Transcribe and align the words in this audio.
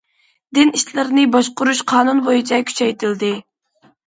دىن 0.57 0.71
ئىشلىرىنى 0.79 1.25
باشقۇرۇش 1.35 1.83
قانۇن 1.93 2.23
بويىچە 2.29 2.61
كۈچەيتىلدى. 2.71 3.31